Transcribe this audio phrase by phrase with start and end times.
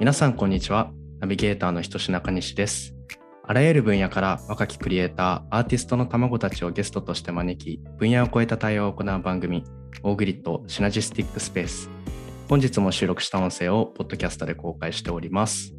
[0.00, 0.90] 皆さんこんにちは。
[1.18, 2.94] ナビゲーターのひとし中西です。
[3.44, 9.62] あらゆる分野から若きクリエイターアーティストの卵たちをゲストとして招き分野を超えた対話を行う番組
[10.02, 11.90] オーグリッドシナジスティックスペース。
[12.48, 15.74] 本日も収録した音声をポッドキャストで公開しております。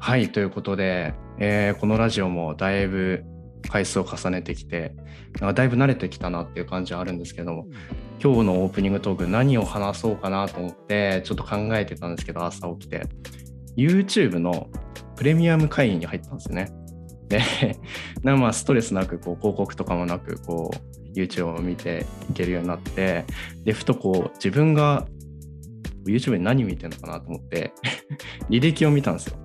[0.00, 3.22] はいということで、えーこのラジオもだいぶ
[3.70, 4.96] 回数を重ねてきて
[5.40, 7.66] だいぶ慣れてきたなっていう感じはあるんですけども
[8.22, 13.06] 今日のオープニングトーク何を話そうかなと思ってちょっと考えてたんですけど朝起きて
[13.76, 14.68] YouTube の
[15.16, 16.70] プレミアム会員に入ったんですよね。
[17.28, 17.40] で、
[18.22, 23.24] まあストレスなくこう広告とかもなくこう YouTube を見ていけるようになって
[23.64, 25.06] でふとこう自分が
[26.06, 27.72] YouTube で何見てるのかなと思って
[28.48, 29.36] 履歴を見たんですよ。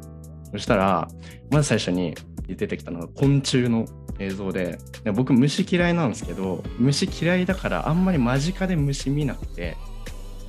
[0.52, 1.08] そしたら
[1.50, 2.14] まず最初に
[2.48, 3.86] 出てきたのが昆虫の
[4.20, 4.80] 映像で。
[5.04, 9.78] で僕虫嫌いなんですけど虫嫌いだからあんまり間近で虫見なくて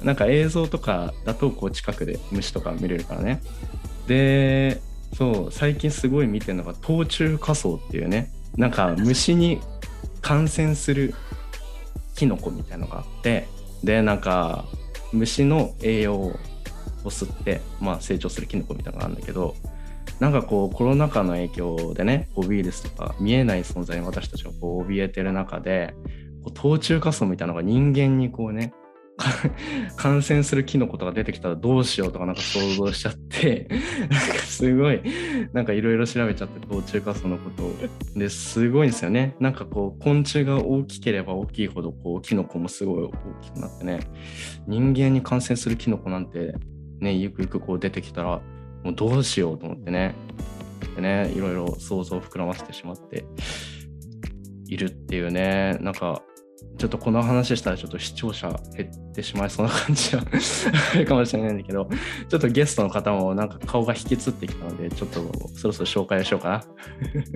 [0.03, 3.41] なんか映像とかだとこう近くで虫とか見れるからね。
[4.07, 4.81] で
[5.15, 9.61] そう最近すごい見てるのが冬虫夏草っていうねなんか虫に
[10.21, 11.15] 感染する
[12.15, 13.49] キノコみたいのがあって
[13.83, 14.65] でなんか
[15.13, 16.39] 虫の栄養を
[17.05, 19.55] 吸って、まあ、成長するキノコみたいなのがあるんだけど
[20.21, 25.95] なんかこうコロナ禍の影響でねこうウイルスとか見えない存在に私たちがこう怯えてる中で
[26.43, 28.73] こう冬虫夏草みたいなのが人間にこうね
[29.97, 33.69] 感染するキノコとか出てきたらどうしようとかなんか想像しちゃって
[34.01, 35.01] なんかすごい
[35.53, 37.73] なんかいろいろ調べちゃって冬虫夏草のことを。
[38.17, 39.37] ですごいんですよね。
[39.41, 43.11] なんかこう昆虫が大きければ大きいほどこうキノコもすごい大
[43.43, 44.01] きくなってね
[44.67, 46.55] 人間に感染するキノコなんて
[47.01, 48.43] ねゆくゆくこう出てきたら
[48.83, 50.15] もうどうしようと思ってね。
[50.97, 53.25] でねいろいろ想像を膨らませてしまって
[54.67, 55.79] いるっていうね。
[55.81, 56.23] なんか
[56.79, 60.23] ちょっとこの話したらちょっと視聴者減ってしまいそうな感じは
[60.95, 61.89] あるかもしれないんだけど
[62.29, 65.21] ちょっとゲストの方もなんか顔が引きつってきたのでちょっと
[65.55, 66.65] そろそろ紹介をしようかな。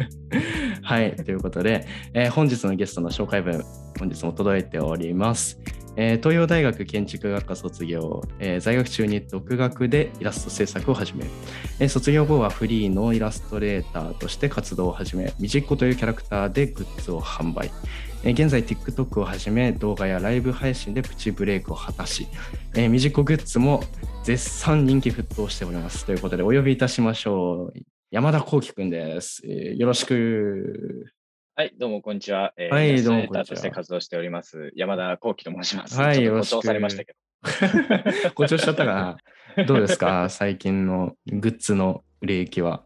[0.83, 3.63] はいということで、えー本日のゲストの紹介文
[3.99, 5.61] 本日も届いております。
[5.97, 11.25] えー東洋大学建築学科卒業、えー在学中に独学でイラスト制作を始め、
[11.81, 17.71] えー卒業後はフリーのイラストレーターとして活動を始め、みじっ子というキャラクターでグッズを販売。
[18.25, 22.27] えー現在 TikTok をはじめ動画やライブ配信でプチブレイクを果たし、
[22.75, 23.83] えー、みじっ子グッズも
[24.25, 26.05] 絶賛人気沸騰しております。
[26.05, 27.79] ということでお呼びいたしましょう。
[28.11, 31.16] 山田幸輝くんです、えーよろしく。
[31.59, 32.53] はい、どうもこんにちは。
[32.59, 35.99] えーはいどうもこんにちはとして活動しております、山田幸喜と申します。
[35.99, 37.19] はいよろしくされましたけど。
[38.35, 39.17] ご調子しちゃったか
[39.57, 40.29] などうですか？
[40.29, 42.85] 最近のグッズの売れ行きは。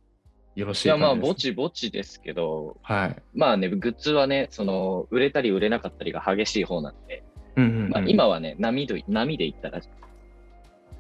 [0.55, 3.17] よろしいいや、まあ、ぼちぼちですけど、かはい。
[3.35, 7.25] まあね、グッズはね、その、売れたり売れなかったりが激しい方なんで、
[7.57, 9.81] うんうんうんまあ、今はね、波で、波で言ったら、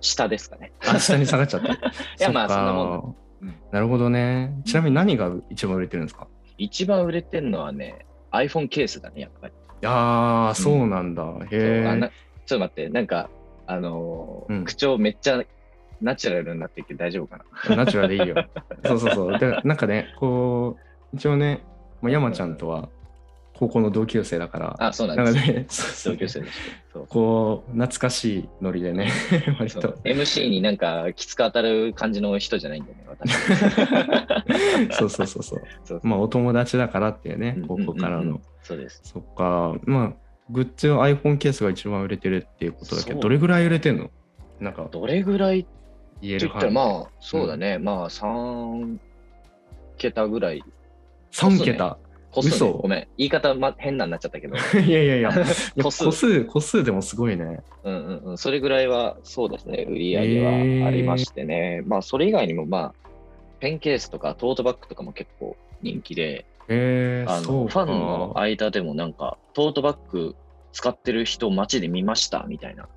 [0.01, 0.73] 下ですかね。
[0.89, 1.73] あ、下に下がっちゃった。
[1.75, 1.79] い
[2.21, 4.55] やまあそんなもうんなるほどね。
[4.65, 6.27] ちなみに何が一番売れてるんですか？
[6.61, 9.53] 一番売れてんのはね、iPhone ケースだね、やっぱり。
[9.53, 11.25] いやー、そうなんだ。
[11.25, 12.11] へえ。
[12.47, 13.31] ちょっと待って、なんか、
[13.67, 15.43] あのーうん口調めっちゃ
[16.03, 17.77] ナチュラルになってきて大丈夫かな？
[17.77, 18.47] ナチュラルでいいよ。
[18.85, 19.39] そうそうそう。
[19.39, 20.77] で、なんかね、こ
[21.13, 21.63] う、一応ね、
[22.03, 22.89] まあ、山ちゃんとは
[23.61, 26.09] 高校の同級生だから、あ、そうなんです。
[26.09, 26.53] 同級生でし
[26.89, 26.93] た。
[26.95, 29.11] そうこう、懐かしいノリでね、
[29.61, 29.99] 割と。
[30.03, 33.35] MC になんかきつく当たる感じの人じゃないんだよね、私。
[34.97, 35.63] そうそうそうそう。
[35.85, 38.41] そうまあ、お友達だからっていうねうん、高校からの。
[38.63, 39.03] そうです。
[39.05, 40.13] そっか、まあ、
[40.49, 44.11] グッズは iPhone ケースが一番売れてるっていうことだけど、どれぐらい売れてんの？
[44.59, 45.67] なんかどれぐらい
[46.23, 46.99] 言える言ったら、範囲。
[47.01, 47.79] まあ、そうだね。
[47.79, 48.97] まあ、3
[49.99, 50.65] 桁ぐらい。
[51.33, 51.99] 3桁。
[52.31, 53.09] 個数ね嘘ごめん。
[53.19, 54.57] 言い方、ま、変なになっちゃったけど。
[54.81, 55.45] いやいやいや、 いや
[55.77, 57.61] 個個数数、個数でもすごいね。
[57.85, 58.39] うんうんうん。
[58.39, 59.87] それぐらいは、そうですね。
[59.89, 61.83] 売り上げはありましてね。
[61.87, 63.09] まあ、それ以外にも、まあ、
[63.59, 67.67] ペンケースとかトートバッグとかも結構人気で、えー、あの。
[67.67, 70.37] ファンの間でもなんか、トートバッグ
[70.73, 72.89] 使ってる人街で見ましたみたいな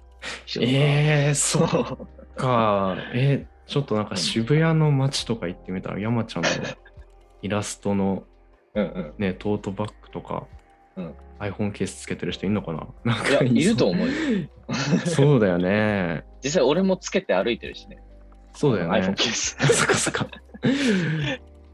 [0.46, 0.68] 人が。
[0.72, 2.08] えー、そう。
[2.36, 2.98] か。
[3.14, 6.50] えー、ちょっとなんか渋谷の街とか行ってみたら、山ちゃんの
[7.42, 8.24] イラストの
[8.76, 9.14] うんうん。
[9.18, 10.46] ね、トートバッグとか、
[10.98, 12.88] うん iPhone ケースつけてる人いるのかな？
[13.16, 13.90] なんかいるとう。
[13.90, 14.14] 思うよ。
[15.06, 16.24] そうだよね。
[16.44, 18.02] 実際俺もつけて歩いてるしね。
[18.54, 19.14] そうだよ iPhone ね。
[19.18, 19.58] ケース。
[19.76, 20.28] そっかそっか。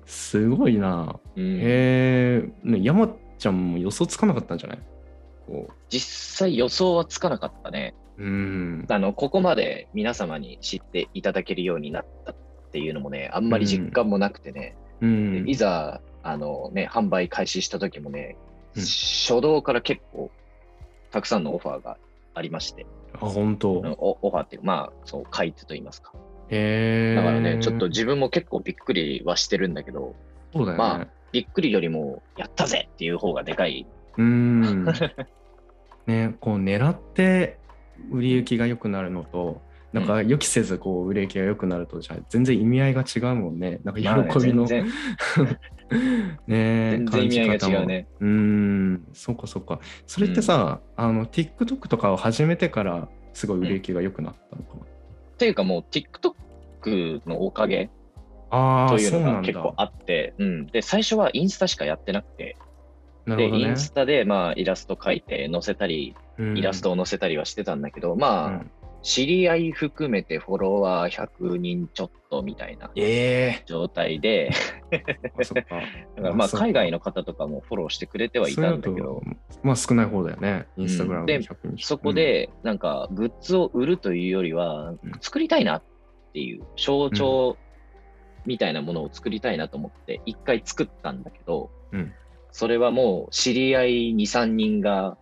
[0.06, 1.20] すごいな。
[1.36, 4.80] うんへえ、ね、山ちゃんも予想つかなかったんじゃない？
[5.46, 7.94] こ実際予想はつかなかったね。
[8.18, 8.24] う。
[8.24, 8.86] うん。
[8.90, 12.36] あの、ここまで皆様に知っていただけるようになったっ
[12.72, 18.36] ていうのもね、あんまり実感もなくてね、うんでいざ、あのね、販売開始した時もね、
[18.76, 20.30] うん初動から結構
[21.12, 21.98] たくさんのオファーが
[22.36, 23.72] ありまして、あ、本当。
[23.72, 26.14] おオファーっていうか、まあ、そう、買い手と言いますか。
[26.50, 27.16] へえ。
[27.16, 30.16] だからね、ちょっと自分も結構びっくりはしてるんだけど、
[30.54, 30.78] そうだよね。
[30.78, 33.86] まあびっくりよりも、やったぜっていう方がでかい。
[34.18, 34.86] うーん。
[36.08, 37.60] ね、こう狙って
[38.12, 39.62] 売り行きが良くなるのと、
[39.94, 43.80] なんか予期せずこう売れ行きが良くなると、じゃあ全然意味合いが違うもんね。
[43.84, 44.86] なんか喜びの、全
[46.48, 48.08] ね然意味合いが違うね。
[48.20, 49.80] うーん、そっかそっか。
[50.06, 54.82] それってさ、あの TikTok とかを始めてからすごい売れ行きが良くなったのかな？
[54.84, 54.86] っ
[55.38, 57.90] ていうかもう TikTok のおかげ
[58.52, 59.34] ああ、というの。
[59.34, 60.66] が結構あって、うん。
[60.68, 62.58] で、最初はインスタしかやってなくて、
[63.26, 63.78] で、ねイン。
[63.78, 68.72] スタでまあイラスト描いて載せたり、うんイラストを載せたりはしてたんだけど、うまあ、ん
[69.02, 74.52] 知り合い含めてフォロワー100人ちょっとみたいなえ状態で、
[74.92, 75.02] え
[75.40, 75.82] あそっか。
[76.18, 79.22] だからまあ海外の方とかもフォローしてくれてはいたんだけど、
[79.64, 80.68] まあ少ない方だよね。
[80.78, 81.84] インスタグラムで100人。
[81.86, 85.84] そこでなんかグッズを売るというよりはうん、作りたいなっ
[86.34, 87.58] ていう象徴
[88.46, 92.14] みたいなものを作りたいなと思って、一回作ったんだけど、うん。
[92.52, 95.18] それはもう知り合い2、3人が、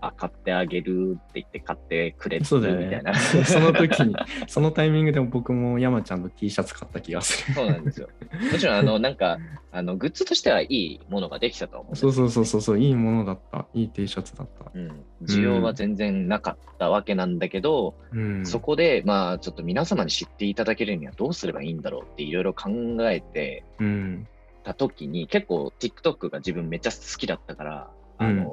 [0.00, 3.14] あ、買ってあげるって言って買ってくれるみたいな。
[3.44, 4.14] その時に、
[4.46, 7.54] そのタイミングでも僕も山ちゃんの T シャツ買った気がする。
[7.54, 8.08] そうなんですよ。
[8.52, 9.38] もちろん、あの、 なんか、
[9.72, 12.46] あの、グッズとしてはいいものができたと思うんですそうそうそうう。
[12.46, 13.66] そうそう、いいものだった。
[13.74, 14.70] いい T シャツだった。
[14.74, 18.46] うん、需要は全然なかったわけなんだけど、うん。
[18.46, 22.70] そこで、まあ、ちょっと皆様に知っていただけるにはどうすればいいんだろうっていろいろ考
[23.10, 24.26] えてうん。
[24.66, 28.44] た時に、結構 TikTok が自分めっちゃ好きだったから、あの、なん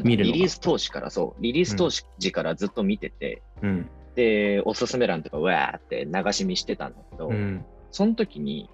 [0.00, 3.90] リリース当時からそう、リリース当時からずっと見てて、うん。
[4.14, 7.64] で、おすすめ欄とかわーって流し見してたんだけど、うん。
[7.90, 8.70] その時に、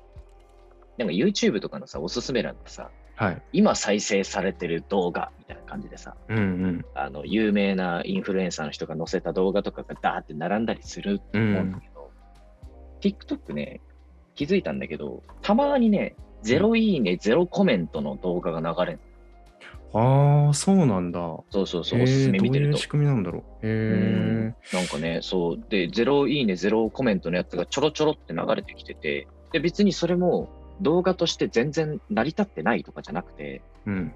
[0.99, 3.43] なんか YouTube とかのさ、おすすめ欄ってさ、はい。
[3.53, 6.85] 今再生されてる動画みたいな感じでさ、うんうん。
[6.95, 12.11] あの、有名なインフルエンサーの人が載せた動画とかがダーって並んだりすると思うんだけど、
[13.01, 13.81] TikTok ね、
[14.35, 19.01] 気づいたんだけど、たまにね、ゼロいいね、ゼロコメントの動画が流れる。
[19.95, 21.21] ああ、そうなんだ。
[21.51, 22.89] そうそうそう、おすすめ見てるとどういう仕。
[22.89, 23.67] 組みなんだろう？
[23.67, 24.77] へうんえ。
[24.77, 25.65] なんかね、そう。
[25.69, 30.49] で、ゼロいいね、ゼロコメントのやつがちょろちょろって流れてきてて、で、別にそれも
[30.81, 34.13] 動画として全然成り立ってないとかじゃなくて、うん。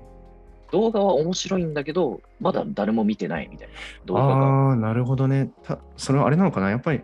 [0.73, 3.75] 動画は面白いんだけど、まだ誰も見てないみたいな
[4.07, 4.35] 動画が。
[4.35, 5.51] ああ、なるほどね。
[5.63, 6.71] たそれはあれなのかな？
[6.71, 7.03] やっぱり、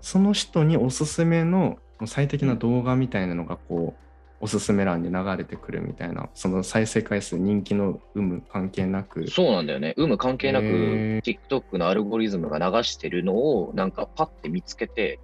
[0.00, 4.07] その人におすすめの最適な動画みたいなのが、こう、
[4.40, 9.28] おすすめ欄に流れてくるみたいな、その再生回数、人気の有無関係なく。
[9.28, 9.94] そうなんだよね。
[9.96, 15.18] 有無関係なく、へ TikTok のアルゴリズムが流してるのを、なんかパッて見つけて、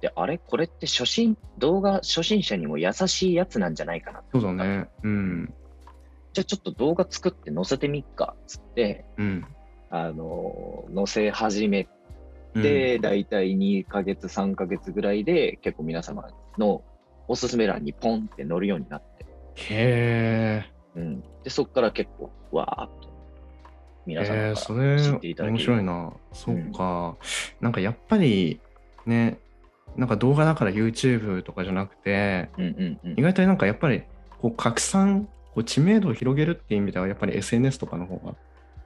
[0.00, 0.38] で、あれ？
[0.38, 4.22] これって初心、動画初心者にも優しいやつなんじゃないかな。
[4.32, 4.88] そうだね。
[5.02, 5.54] うん。
[6.34, 9.44] じゃあちょっと動画作って載せてみっか、つって、うん。
[9.90, 11.88] あの、載せ始め
[12.54, 16.28] うんて、だいたい2ヶ月、3ヶ月ぐらいで、結構皆様
[16.58, 16.82] の
[17.28, 19.26] おすすめ欄にポンって載るようになって、
[19.56, 20.72] へえ。
[20.96, 21.20] うん。
[21.44, 23.08] で、そこから結構、わーっと、
[24.06, 25.62] 皆様えー、かそれら知っていただけ面る。
[25.64, 26.12] 白いな。
[26.32, 27.16] そうか。
[27.60, 28.60] なんかやっぱり
[29.06, 29.38] ね、
[29.96, 33.22] なんか動画だから YouTube とかじゃなくて、うんうんうん意。
[33.22, 34.02] 外となんかやっぱり
[34.40, 38.36] こう拡散、こう知名度を広げるっていう意味ではやっぱり SNS とかの方がうん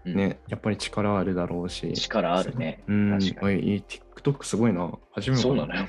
[0.05, 1.93] ね、やっぱり力あるだろうし。
[1.93, 2.83] 力あるね。
[2.89, 4.91] うん、確かおいいい TikTok すごいな。
[5.13, 5.87] 始めそうなのよ。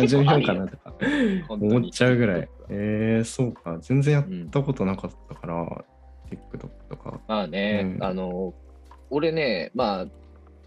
[0.00, 0.94] 始めようかなとか
[1.48, 2.48] 思っちゃうぐらい。
[2.68, 3.78] えー、そうか。
[3.80, 5.84] 全然やっうんたことなかったから、
[6.30, 7.20] TikTok とか。
[7.28, 8.52] まあね、うんあの、
[9.10, 10.06] 俺ね、まあ、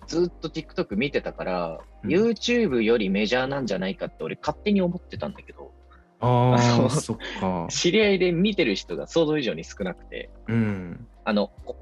[0.07, 5.71] ずっと TikTok 見てたから、うん YouTube よりメジャーなんじゃないかって俺勝手に思ってたんだけど、
[6.19, 6.53] あ
[6.85, 7.67] あ、そっか。
[7.69, 11.07] 知り合いで見てる人が想像以上に少なくて、うん。
[11.25, 11.75] あの、こ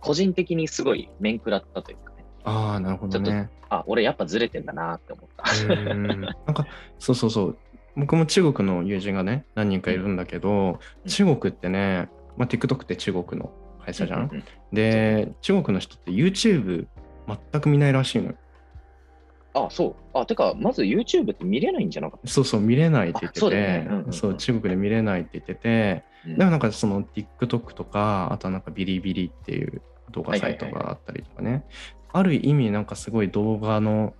[0.00, 3.50] 個人的にすごい面食らったというかね、ああ、なるほどね。
[3.68, 5.74] あ、俺やっぱずれてんだなって思った。
[5.74, 6.66] うんなんか、
[6.98, 7.58] そうそうそう。
[7.96, 13.50] 僕も中国の友人がね、何人かいるんだけど、うん中国ってね、まあ、TikTok って中国の
[13.84, 14.20] 会社じゃん？
[14.20, 16.86] うんうんで、中国の人って YouTube
[17.52, 18.34] 全く見ないらしいのよ。
[19.54, 20.18] あ、そう。
[20.18, 31.64] あ、てか、まず YouTube って見れないんじゃなかっそうそう、見れないって言ってあそうねて、うんうん中国で見れないって言ってて、た、うんでもなんかその TikTok とか、あとはなんかビリビリっていう動画サイトがあったりとかね、
[32.12, 34.14] ある意味なんかすごい動画の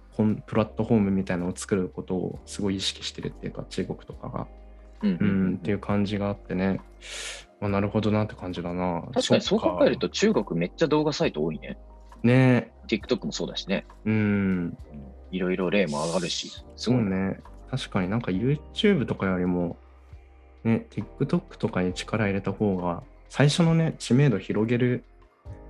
[0.47, 4.47] プラットフォームみたいなのを作ることをすごい意識してるっていうか、中国とかが。
[5.03, 6.81] ううんうんっていう感じがあってね、
[7.61, 9.03] まあ、なるほどなって感じだな。
[9.13, 10.09] 確かにそう考えると。
[10.09, 11.79] と中国めっちゃ動画サイト多いね。
[12.23, 13.87] ね TikTok もそうだしね。
[14.05, 14.77] うん、
[15.31, 16.51] いろいろ例も上がるし。
[16.77, 17.05] すごいね。
[17.05, 17.41] そうね。
[17.71, 19.77] 確かになんか YouTube とかよりも、
[20.67, 25.05] ね、TikTok とかに力入れた方が、最初のね、知名度広げる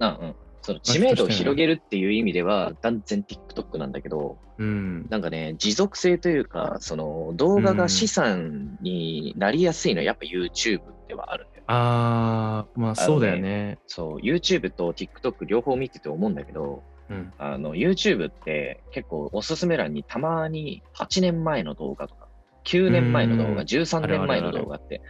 [0.00, 0.34] あうん。
[0.62, 5.06] その知名度を広げるっていう意味では、断然 TikTok なんだけど、うん。
[5.10, 11.64] なんかね、持続性というか、その動画が資産になりやすいのはやっぱ YouTube ではあるんだよ。
[11.68, 13.78] ああ、まあそうだよね。
[13.86, 17.32] そう、YouTube と TikTok 両方見てて思うんだけど、うん。
[17.38, 22.25] あの YouTube って結構おすすめ欄にたまに8年前の動画とか、
[22.66, 25.00] 9年前の動画、うん13年前の動画って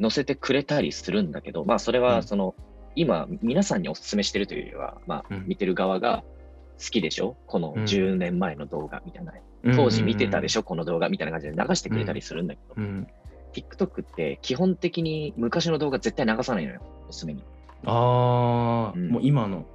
[0.00, 2.54] 載せてくれたりするんだけど、まあそれうんはその、
[2.94, 6.22] 今皆さんにおすすめしてるというよりは、まあうん見てる側が
[6.78, 7.36] 好きでしょ？
[7.46, 9.32] このうん10年前の動画みたいな。
[9.76, 10.60] 当時見てたでしょ？
[10.60, 13.06] ょこの動画みたいな感じで流してくれたりするんだけど、うん。
[13.52, 17.44] TikTok って基本的に昔の動画絶対流さないのよ、おすすめに。
[17.84, 19.66] ああ、うんもう今の。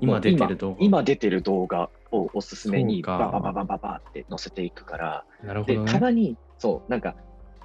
[0.00, 0.76] 今出てる動画。
[0.78, 5.92] 今今出てる動画をおすすめにババババババって載せていくから、で、なるほどね。
[5.92, 7.16] たまに、そう、なんか、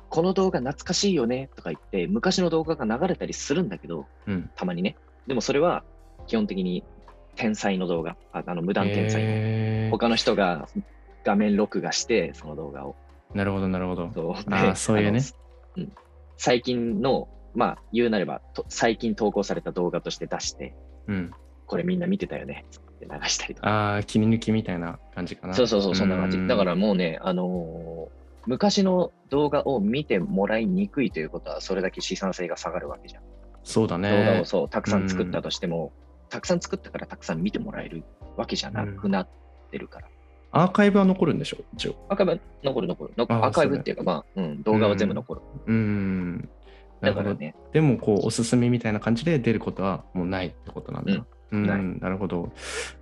[0.09, 4.49] この動画懐かしいよねとか言って、昔の動画が流れたりするんだけど、うん。
[4.55, 4.95] たまにね。
[5.27, 5.83] でもそれは
[6.27, 6.83] 基本的に
[7.35, 9.23] 天才の動画、ああの無断天才
[9.85, 9.89] の。
[9.91, 10.67] 他の人が
[11.23, 12.95] 画面録画して、その動画を。
[13.33, 14.11] なるほど、なるほど。
[14.13, 15.21] そうあーそういうね
[15.77, 15.91] うん
[16.37, 20.75] 最近の、まあ、言うなればと、最近投稿された動画として出して、
[21.07, 21.31] うん。
[21.73, 22.65] これみんな見てたよね
[22.95, 23.69] って流したりとか。
[23.69, 25.53] ああ、切り抜きみたいな感じかな。
[25.53, 26.37] そうそうそう、そんな感じ。
[26.37, 33.23] うだからもうね、あのー昔の動画を見てもらいにくいということは、それだけ資産性が下がるわけじゃん。
[33.63, 34.43] そうだ動画ねを。
[34.43, 35.93] そう、たくさん作ったとしても、
[36.27, 38.03] たくさん作ったからたくさん見てもらえる
[38.35, 39.27] わけじゃなくなっ
[39.71, 40.09] てるから。
[40.51, 41.63] アーカイブは残るんでしょ？
[41.73, 41.95] 一応。
[42.09, 43.13] アーカイブは残る残る。
[43.17, 45.41] アーカイブっていうか、まあ、うん、動画は全部残る。
[45.65, 46.49] うん。
[46.99, 47.23] なるほど。
[47.23, 51.13] だからね、でも、こう、おすすめみたいな感じで出ることはもうないってことなんだ。
[51.13, 52.51] うん、ないなるほど。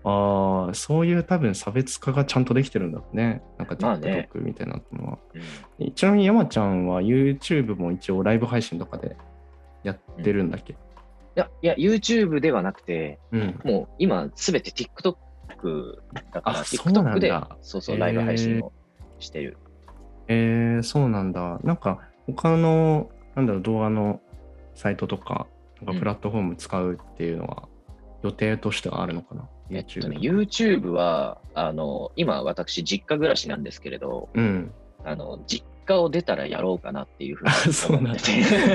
[0.04, 3.42] ああ、そういう多分差別化がちゃんとできてるんだろうね。
[3.58, 5.18] なんかまあね TikTok みたいなのは。
[5.34, 5.38] う
[5.84, 9.18] んちなみに山ちゃんは YouTube も一応ライブ配信とかで
[9.84, 10.76] やってるんだっけ、い
[11.36, 15.16] や、いや、YouTube ではなくて、うん、もう今すべて TikTok
[16.34, 18.72] だから、TikTok で、そうそう、ライブ配信を
[19.20, 19.58] してる。
[20.28, 21.60] えー、そうなんだ。
[21.64, 24.22] なんか他の、なんだろう、動画の
[24.76, 25.48] サイトとか、
[25.82, 27.68] なんかプラットフォーム使うっていうのは
[28.24, 34.72] 予定としてはあるのかな、えっ ?YouTube とね、YouTube は、あの、今私実家暮らしなんですけれど、うん。
[35.04, 38.20] あの、実家を出たらやろうかなっていうふうあ、にそうなんだ。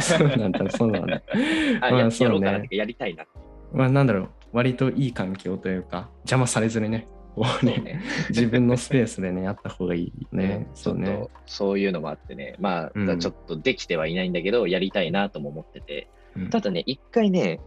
[0.00, 1.22] そうなんだ、そうなんだ。
[1.80, 3.24] あまあやそうねやろうかなってやりたいな。
[3.72, 8.00] まあ、なんだろう、割といい環境というか、邪魔されずにね、こうね。
[8.30, 10.66] 自分のスペースでね、やった方がいいね。
[10.74, 11.30] ちょっそうねと。
[11.44, 17.60] そういうのもあってね、まあ、うんちょっとできてはいないんだけど、やりたいなとも思ってて、うんただね、一回ね、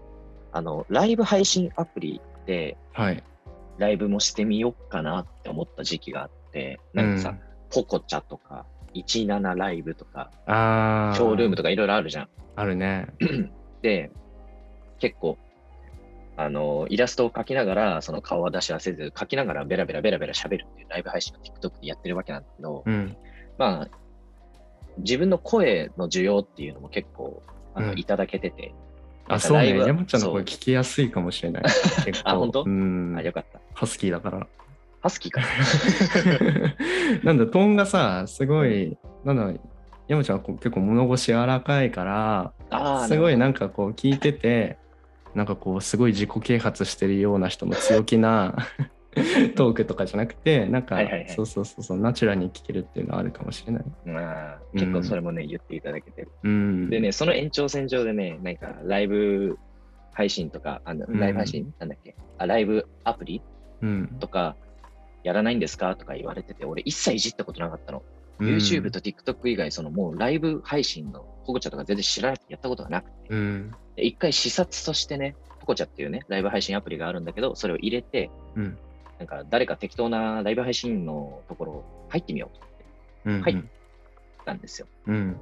[0.51, 3.23] あの、ライブ配信アプリではい。
[3.77, 7.39] ライブもしてみようかなって思った時期があって、なんかさ、うん
[7.69, 11.15] ポコチャとか、17ライブとか、ああ。
[11.15, 12.29] ショールームとかいろいろあるじゃん。
[12.55, 13.07] あるね。
[13.81, 14.11] で、
[14.99, 15.37] 結構、
[16.35, 23.15] あの、イラストを描きながら、その顔は出し合わせず、描きながらベラベラベラベラ喋るっていうライブ配信を TikTok でやってるわけなんだけど、うん。
[23.57, 23.87] まあ、
[24.97, 27.43] 自分の声の需要っていうのも結構、
[27.75, 28.73] あの、うんいただけてて、な
[29.29, 29.77] あ、そうね。
[29.77, 31.63] 山ちゃんの声聞きやすいかもしれない。
[32.05, 32.29] 結構。
[32.29, 32.63] あ本当？
[32.63, 33.21] うんあ、。
[33.21, 33.59] よかった。
[33.73, 34.47] ハスキーだから。
[35.01, 35.47] ハスキーかな。
[37.23, 39.59] なんだ、トーンがさ、すごい、なんだ
[40.07, 44.77] 山ちゃんはこう結構物腰柔らかいから、すごいななんかこう聞いてて、
[45.35, 48.67] なんかこうすごい自己啓発してるような人の強気な
[49.55, 53.83] トークとかじゃなくて、なんかはいはいはいそうそうそうそう、ナチュラルに聞けるっていうのはあるかもしれない。
[54.05, 56.29] まあ結構それもね、言っていただけてる。
[56.43, 56.89] うん。
[56.89, 59.57] でね、その延長線上でね、なんかライブ
[60.13, 62.15] 配信とか、あのうんライブ配信、なんだっけ？
[62.37, 63.41] あ、ライブアプリ？
[63.81, 64.55] うん、とか、
[65.23, 65.95] やらないんですか？
[65.95, 67.99] とか言われてて、俺一切いじったことなかったの。
[67.99, 73.71] うん YouTube と TikTok 以外、そのもうライブ配信のポコチャとか全然知らなくてやったことがなくて、うん。
[73.97, 78.77] で一回視察としてね、ポコチャっていうね、ライブ配信アプリがあるんだけど、それを入れて、うん。
[79.19, 82.85] なんか誰か適当なライブ配信のところ入ってみようと思って
[83.25, 83.41] うん。
[83.41, 83.69] はい
[84.49, 84.87] たんですよ。
[85.07, 85.39] うん。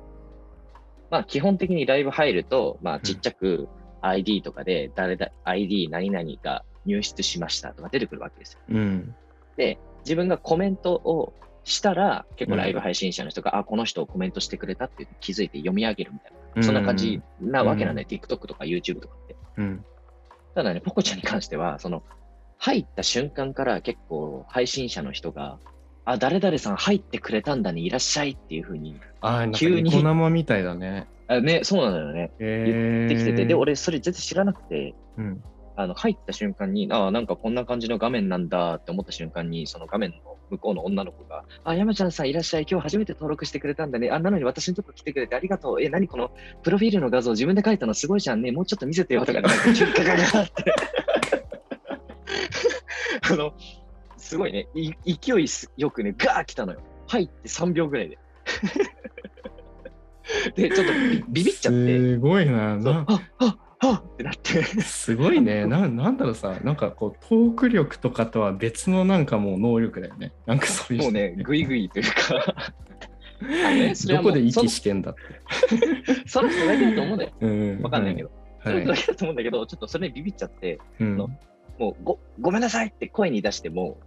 [1.09, 3.69] まあ基本的にライブ入ると、まあちっちゃく
[4.01, 8.59] ID とかで誰だ、ID 何々が入室しましたとか出てくるわけですよ。
[8.69, 9.15] うん。
[9.55, 19.35] で、自分がコメントをしたら、結構ライブ配信者の人が、あ、この人コメントしてくれたって気づいて読み上げるみたいな、そんな感じなわけなんだよ、TikTok とか YouTube とかって。
[19.57, 19.85] うん。
[20.55, 22.03] ただね、ポコちゃんに関しては、その、
[22.57, 25.59] 入った瞬間から結構配信者の人が、
[26.05, 31.07] あ、誰々さん入ってくれたんだね、いらっしゃいっていうふうに、あ急にニコ生みたいだね。
[31.27, 32.31] あね、そうなのよね。
[32.39, 35.43] えできてて、で、俺それ全然知らなくて、うん。
[35.75, 40.17] あの、入った瞬間に、ああ、なんかこんな感じの画面なんだって思った瞬間に、その画面の
[40.49, 44.09] 向こうの女の子が、あ、山ちゃんさんいらっしゃい、今日初めて登録してくれたんだね。
[44.09, 45.81] あ、なのに私のとこ来てくれてありがとう。
[45.81, 46.31] え、何この
[46.63, 48.51] プロフィールの画像自分で描いたのすごいじゃんね。
[48.51, 49.57] もうちょっと見せてよとか、なんか
[49.97, 50.73] ガガガって。
[53.31, 53.53] あの、
[54.17, 55.45] すごいね、い勢い
[55.77, 56.79] よくね、ガー来たのよ。
[57.07, 58.17] 入って3秒ぐらいで。
[60.55, 61.97] で、ちょっとビビビっちゃって。
[61.97, 62.77] すごいな。
[62.77, 64.63] なあああってなって。
[64.81, 65.65] すごいね。
[65.65, 70.33] ななんだろうさ、なんかこう、トーク力とかとは別のなんかもう能力だよね。
[70.45, 72.55] なんかそういう人もうね、ぐいぐいというか
[73.39, 75.21] あねどこで息してんだって。
[76.25, 77.31] その人だけだと思うんだよ。
[77.39, 78.31] うんわかんないけど。
[78.63, 78.85] そはい。
[78.85, 81.29] の人だけだと思うんだけど、ちょっとそれにビビっちゃって、うんの
[81.77, 83.97] もうごごめんなさいって声に出しても、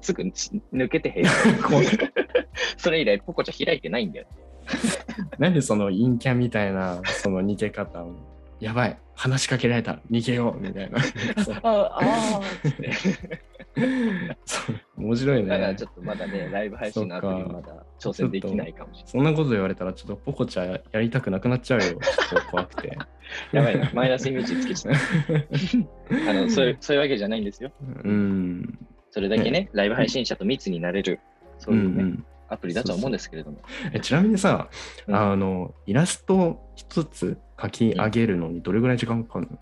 [0.00, 1.86] すぐ抜けて部屋怖い
[2.76, 4.26] それ以来、ポコちゃん開いてないんだよ。
[5.38, 8.14] なんでその陰キャみたいなその逃げ方を
[8.60, 11.00] やばい話しかけられた逃げようみたいな。
[11.44, 12.40] そうああ
[14.96, 15.48] 面白いね。
[15.48, 19.10] だからちょっとまだね、ライブ配信のアプリまだ挑戦できないかもしれない。
[19.10, 21.86] そんなこと言われたらちょっとポコちゃんやりたくなくなっちゃうよ。
[22.30, 22.98] ちょっと怖くて。
[23.52, 26.30] やばいな、マイナスイメージつけちゃった。
[26.30, 27.70] あのそういうそういうわけじゃないんですよ。
[28.04, 28.78] うん。
[29.10, 31.20] それだけね、ライブ配信者と密になれる、
[31.58, 33.58] そういうね、んんアプリだとは思うんですけれども。
[33.92, 34.68] えちなみにさ、
[35.06, 35.14] うん。
[35.14, 39.58] あのイラスト一つ描き上げるのにどれぐらい時間かかるの、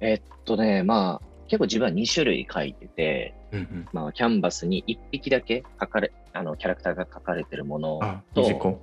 [0.00, 8.76] えっとね、まあ、結構自分は2種類書いてて、うんうん、まあ、キャンバスに1匹だけ書かれ、あの、キャラクターが書かれてるものあと、短い。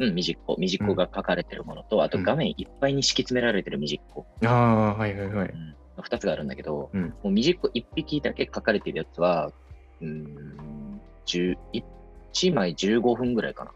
[0.00, 2.24] うん、ミジッコ、ミジッコが書かれてるものと、あとうん。
[2.24, 5.48] 画面いっぱいに敷き詰められてるミジッコ、ああはいはいはい。
[5.48, 7.02] うん、2つがあるんだけど、うん。
[7.02, 9.52] もうミジッコ1匹だけ書かれてるやつは、
[10.00, 11.56] うーん、10
[12.34, 13.70] 1枚15分ぐらいかな。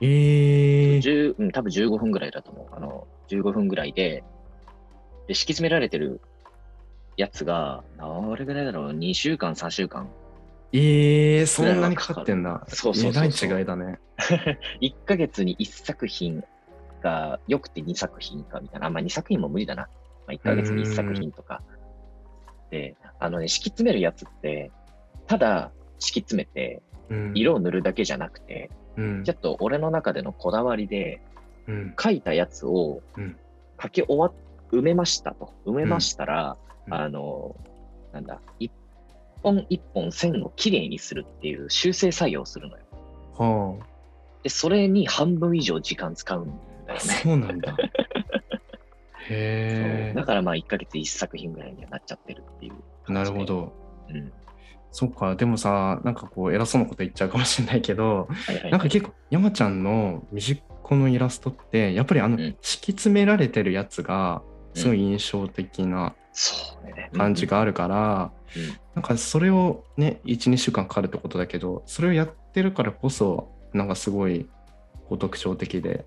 [0.00, 2.74] えー、10うん、多分15分ぐらいだと思う。
[2.74, 4.24] あの、15分ぐらいで、
[5.26, 6.20] で、敷き詰められてる
[7.16, 10.08] やつが、どれぐらいだろう ?2 週間、3週間。
[10.72, 14.00] えー、そんなにかかってんだそうそうそうそうえらい違いだね
[14.82, 16.42] 1ヶ月に1作品
[17.00, 18.88] が、よくて2作品かみたいな。
[18.88, 19.82] あ、まあ2作品も無理だな。
[19.82, 19.88] ま
[20.28, 21.62] あ1ヶ月に1作品とか。
[22.70, 24.72] で、あのね、敷き詰めるやつって、
[25.26, 31.20] ただ敷き詰めて、うん色を塗るだけじゃなくて、うんちょっと俺の中でのこだわりで、
[31.66, 33.36] うん書いたやつをうん
[33.82, 34.32] 書き終わっ、
[34.70, 35.52] 埋めましたと。
[35.66, 37.56] 埋めましたら、うんあの、
[38.12, 38.70] なんだ、一
[39.42, 42.84] 本一本線をきれいにするっていう修正作業をするのよ。
[43.36, 43.76] は
[44.42, 46.54] で、それに半分以上時間使うんだ
[46.88, 47.00] あよね。
[47.00, 47.74] そうなんだ
[49.28, 53.12] へえだからまあ1ヶ月1作品ぐらいにはなっちゃってるっていう。
[53.12, 53.44] なるほ。
[53.44, 53.72] ど
[54.08, 54.32] うん。
[54.94, 58.70] そっかでもさなんかこう偉そうなこと言っちゃうかもしれないけどはいはい。
[58.70, 64.42] なんか結構山ちゃんのミジッコのイラストってやっぱりあのうん敷き詰められてるやつが
[64.74, 66.14] すごい印象的な。
[67.16, 74.48] 感じがあるから、うんなんかそれをね12週間かかるってことだけどそれをやってるからこそなんかすごい
[75.08, 76.04] こう特徴的で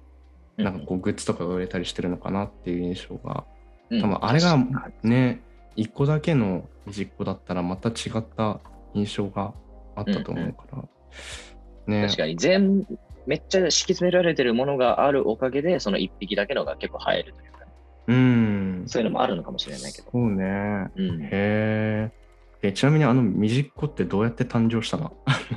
[0.58, 0.66] うん。
[0.66, 3.46] なんかこうグッズとかが売れたりしてるのかなっていう印象が
[3.90, 4.58] うん、多分あれが
[5.04, 5.42] ね
[5.78, 8.60] 1個だけの実行だったらまた違った
[8.98, 9.54] 印象が
[9.96, 10.84] あったと思うから、
[11.88, 12.06] ね。
[12.06, 12.86] 確かに全、
[13.26, 17.58] めっちゃ敷き詰められてるものがあるおかげで、その1匹だけのが結構映えるというか、
[18.08, 18.84] うん。
[18.88, 20.10] そういうのもあるのかもしれないけど。
[20.12, 20.92] そうね。
[20.96, 21.22] うん。
[21.24, 22.12] へえ
[22.64, 25.16] えちなみにあのミジッコってどうやって誕生したの？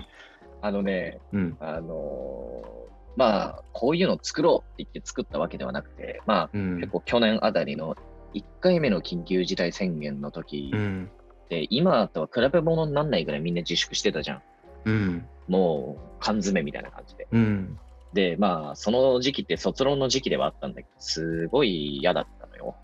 [0.62, 1.57] あのね、うん。
[1.61, 6.76] あのーまあ、こういうの作ろうって言って作ったわけではなくて、まあ、うん。
[6.76, 7.96] 結構去年あたりの
[8.35, 11.11] 1回目の緊急事態宣言の時うん
[11.50, 14.42] で、今とは比べ物にならないぐらいみんな自粛してたじゃん。
[14.86, 15.26] うん。
[15.48, 17.26] もう缶詰めみたいな感じで。
[17.32, 17.78] うん。
[18.14, 22.76] で、まあ、その時期って卒論の時期ではあったんだけど、すごい嫌だったのよ。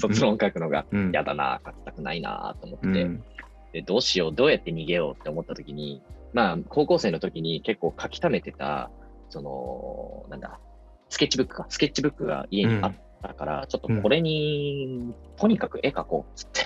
[0.00, 1.10] 卒論書くのがうん。
[1.12, 3.24] 嫌だな、書きたくないなと思って、うん。
[3.72, 8.90] で、どうしよう、どうやって逃げようって思った時に、まあ、高校生の時に結構書き溜めてた、
[9.30, 10.58] その、なんだ、
[11.08, 16.60] スケッチブックか、スケッチブックが家にあったから、ちょっとこれに、とにかく絵描こうっつって、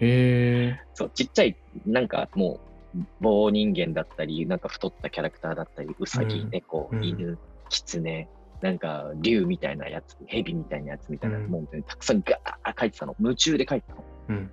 [0.00, 2.60] へえ そう、ちっちゃい、なんかも
[2.94, 7.04] う、棒人間だったり、なんか太ったキャラクターだったり、うん猫、うん。
[7.04, 8.28] 犬、キツネ、
[8.60, 11.46] なんか竜みたいなやつ、蛇みたいなやつみたいな、うん。
[11.48, 13.14] もうね、たくさんガーッ描いてたの。
[13.20, 14.04] 夢中で描いてたの。
[14.28, 14.50] うん。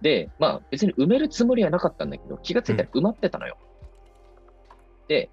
[0.00, 3.56] で、まあ別に埋めるつもりはなかったんだけど、気がついたら埋まってたのよ。
[5.08, 5.30] で、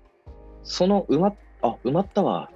[0.64, 2.50] その埋まっ、あ、埋まったわ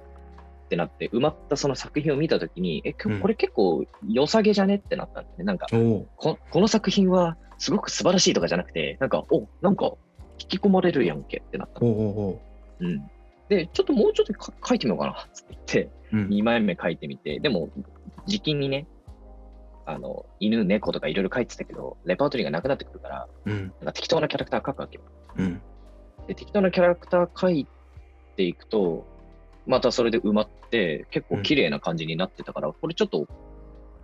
[0.70, 3.20] ってなって、埋まったその作品を見たときに、え、うん。
[3.20, 5.42] これ結構良さげじゃねってなったんだね。
[5.42, 9.94] なんか、ここの作品はすごく素晴らしいとかじゃなくて、なんか、お、なんか
[10.38, 11.80] 引き込まれるやんけってなった
[12.78, 13.10] うん。
[13.48, 16.28] で、ちょっともうちょっとか書いてみようかなって言って、うん。
[16.28, 17.68] 2枚目書いてみて、でも、
[18.26, 18.86] 時期にね、
[19.86, 23.58] あの、犬、猫とかいろいろ書いてたけど、レパートリーがなくなってくるから、うん。
[23.58, 25.02] なんか適当なキャラクター書くわけよ。
[25.36, 25.60] うん。
[26.28, 27.66] で、適当なキャラクター書い
[28.36, 29.06] ていくと、
[29.70, 33.28] またそれで埋まって、結構綺麗な感じになってたから、これちょっと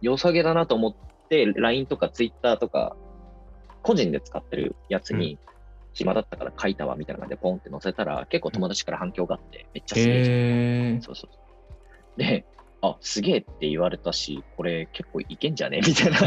[0.00, 0.94] 良さげだなと思っ
[1.28, 2.96] て、LINE とか Twitter とか
[3.82, 5.38] 個人で使ってるやつに、
[5.92, 11.38] 暇だったから書いたわみたいな感じでポンって載せたら、結構友達から反響があって、めっちゃすげえそうそうそ
[12.16, 12.20] う。
[12.20, 12.46] で、
[12.82, 15.80] あ、すげえって言われたし、これ結構いけんじゃね？
[15.84, 16.18] みたいな。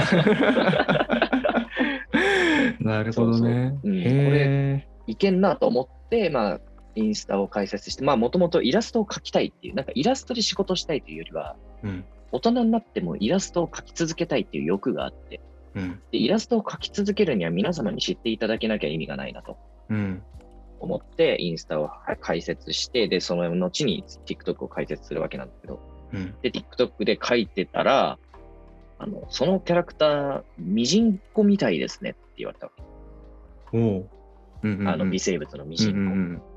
[2.82, 3.38] なるほどね。
[3.38, 3.50] そうそう。
[3.50, 4.02] うん。
[4.04, 6.60] へいけんなと思って、まあ、
[6.96, 12.06] インスタを開設して、まあ、もともとイラストを描きたいっていう、なんかイラストで仕事したいというよりは、ーうん。
[12.32, 15.42] 大人になってもイラストを描き続けたいっていう欲があって、
[15.76, 16.02] うん。
[16.12, 19.58] でイラストを描き続けるには皆様に知っていただけなきゃ意味がないなと
[19.90, 20.22] うん。
[20.80, 21.90] 思って、インスタを
[22.22, 25.80] 開設して、で、その後に TikTok を開設するわけなんだけど、
[26.14, 26.36] うん。
[26.42, 28.18] で、TikTok で書いてたら、
[28.98, 33.78] あの、そのキャラクター、ミジンコみたいですねって言われたわけ。
[33.78, 34.10] おう。
[34.62, 35.98] うんうんうんあの、微生物のミジンコ。
[35.98, 36.49] うんうんで、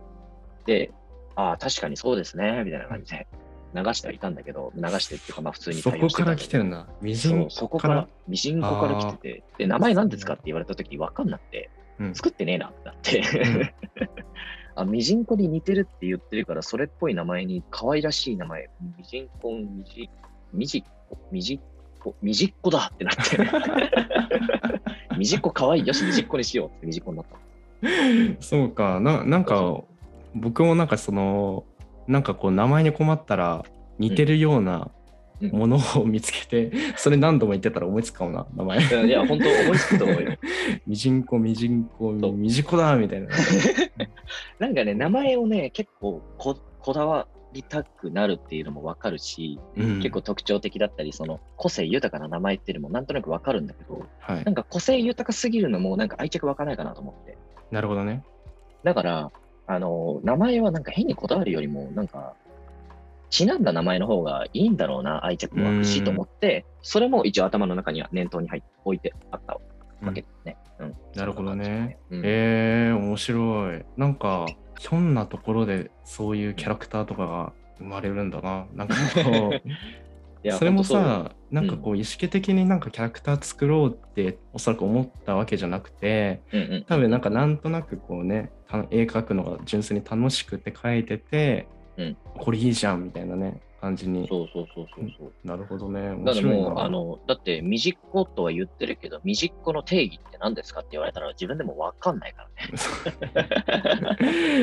[1.35, 3.27] ああ、確かにそうですね、みたいな感じで
[3.75, 6.87] 流してはいたんだけど、流してっていうか、まあ普通にそこから来てるんな。
[7.01, 12.15] みじんそう、そこから、ミジンコから来てて、で、名前何ですかって言われたとき分かんなくて、うん。
[12.15, 13.75] 作ってねえなってなって、ん。
[14.77, 20.11] あ、ミジンコに似てるって言ってるから、それっぽい名前に可愛らしい名前、ミジンコ、ミジ、
[20.53, 21.61] ミジッコ、ミジッ
[22.03, 23.39] コ、ミジッコだってなって、
[25.17, 27.39] ミジッコ可愛い、よし、ミジッコにしようってミジッコになった。
[28.41, 29.01] そうか。
[29.01, 29.83] ななんか
[30.35, 31.65] 僕もなんかその
[32.07, 33.65] なんかこう名前に困ったら
[33.99, 34.91] 似てるような
[35.41, 35.51] うん。
[35.51, 39.07] ものを見つけて、それ何度も言ってたら思いつくかもな名前。
[39.07, 40.33] いや、本当思いつくと思うよ。
[40.87, 42.33] みじんこみじんこそう。
[42.33, 43.29] みじこだみたいな。
[44.61, 49.97] なんかね、名前をね、結構ここだわりたくなるっていうのもわかるし、うん。
[49.97, 54.45] 結構特徴的だったり、その個性豊かな名前っていうのもなんとなくわかるんだけど、はい。
[54.45, 57.37] なんか個性豊かすぎるのもなんか愛着湧かないかなと思って。
[57.71, 58.23] なるほどね。
[58.85, 59.33] だから、
[59.67, 62.35] あの、名前はなんか変にこだわるよりも、なんか、
[63.31, 69.59] ちなんだ名前の方がいいんだろうな、愛着湧くしと思って、それも一応頭の中には念頭に入って置いてあった
[70.03, 70.57] わけですね。
[70.81, 70.97] うん。
[71.15, 71.99] なるほどね。
[72.11, 72.23] うん。
[72.25, 73.85] えー、面白い。
[73.97, 74.47] なんか
[74.79, 78.67] ひょんなところでそういうキャラクターとかが生まれるんだな。
[78.75, 78.95] なんか
[79.25, 79.63] こう
[80.51, 86.85] それもさなんかこう意識的になんかキャラクター作ろうっておそらく思ったわけじゃなくてうんうん。
[86.89, 92.17] 多分なんかなんとなくこうねた絵描くのが純粋に楽しくて描いてて、うん。
[92.39, 94.27] これいいじゃんみたいなね感じに。
[94.29, 95.33] そうそうそうそうそう。
[95.47, 96.11] なるほどね。
[96.13, 96.85] 面白いな。
[96.85, 102.47] あの、だって、みじっことは言ってるけど、みじっこの定義って何ですかって言われたら自分でもわかんないか
[103.35, 103.43] ら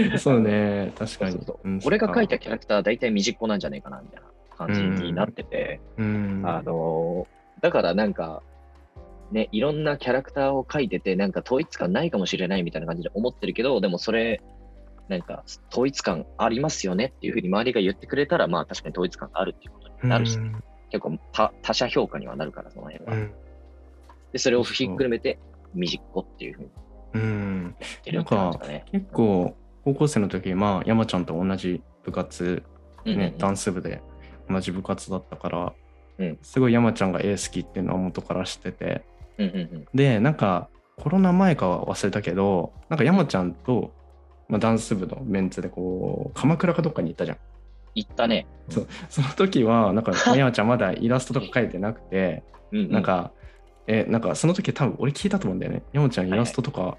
[0.09, 0.15] ね。
[0.17, 0.93] そうね。
[0.97, 1.37] 確かに。
[1.85, 4.29] 俺が描いたキャラクターは大体みじっこなんじゃないかな、みたいな
[4.67, 6.43] 感じになってて、うん。
[6.45, 7.27] あの、
[7.61, 8.43] だからなんか、
[9.31, 14.41] ね、いろんなキャラクターを描いてて、なんか統一感ないかもしれないみたいな感じで思ってるけど、でもそれ、
[15.07, 20.63] なんか統一感ありますよねっていうふうに周りが言ってくれたら、まあ確かに統一感があるっていうことになるし、うん。
[20.91, 23.13] 結構他他者評価にはなるから、その辺は。
[23.13, 23.31] うん。
[24.33, 25.39] で、それをひっくるめて、
[25.73, 26.69] みじっこっていうふうに
[27.13, 27.75] うん。
[27.79, 28.85] 言ってるって感じかね。
[28.91, 32.63] 結構高校生の時まあ山ちゃんと同じ部活
[33.05, 34.01] ね、ダンス部で
[34.49, 35.73] 同じ部活だったから、
[36.17, 36.37] うん。
[36.41, 39.05] すごい山ちゃんが絵好きっていうのは元から知ってて。
[39.37, 39.87] うんうんうん。
[39.93, 43.93] でなんかコロナ前かは忘れたけどなんか山ちゃんと、
[44.49, 47.37] まあ、ダンス部のメンツでこう鎌倉かどっかに行ったじゃん。
[47.95, 48.47] 言ったね。
[48.69, 48.87] そう。
[49.09, 52.91] その時はなんかまあ 山ちゃんまだイラストとか描いてなくてうんうん。
[52.91, 53.31] なん、か、
[53.87, 55.83] えなんかその時多分俺聞いたと思うんだよね。
[55.93, 56.97] 山ちゃんイラストとか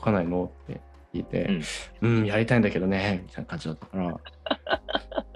[0.00, 0.50] 描かないの？
[0.64, 0.80] って
[1.14, 1.60] 聞いて、
[2.02, 4.20] うん、やりたいんだけどねみたいな感じだったから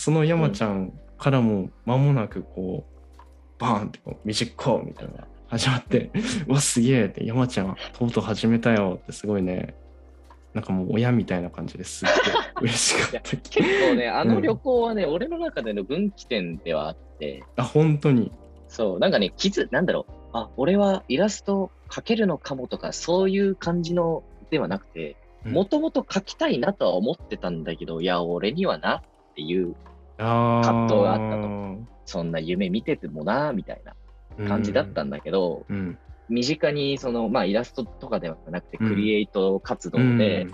[0.00, 6.10] その山ちゃんからも間もなくこうバーンってこう「みじっこ」みたいな始まって
[6.48, 9.74] 「うわすげえ」って山ちゃんとうとう始めたよってすごいね。
[10.54, 12.08] なんかもう親みたいな感じですっ
[12.58, 18.32] ごい 嬉しかった結構ね、あの旅行はね、俺の中での分岐点ではあって、あ本当に。
[18.66, 25.52] そう、なんかね、気づ、なんだろう、あ、俺はイラスト描けるのかもとか、そういう感じのではなくて、うん。
[25.52, 29.02] もともと描きたいなとは思ってたんだけど、いや、俺にはなっ
[29.36, 29.76] ていう、
[30.20, 31.40] 葛藤があった
[32.04, 35.98] そんな夢見ててもな、みたいな感じだったんだけど、うん。
[36.28, 38.88] 身近にその、まあ、イラストとかではなくて、うん。
[38.88, 40.18] クリエイト活動うん。
[40.18, 40.48] で、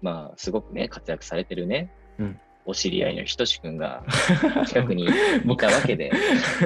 [0.00, 2.40] まあ、すごくね、活躍されてるね、うん。
[2.64, 4.04] お知り合いのひとしくんが
[4.66, 6.12] 近くにいたわけで、